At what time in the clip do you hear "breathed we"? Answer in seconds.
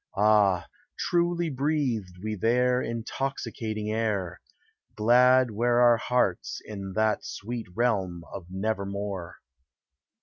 1.51-2.33